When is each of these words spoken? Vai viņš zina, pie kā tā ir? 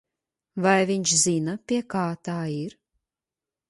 Vai 0.65 0.73
viņš 0.93 1.13
zina, 1.25 1.55
pie 1.71 1.81
kā 1.97 2.05
tā 2.31 2.43
ir? 2.59 2.79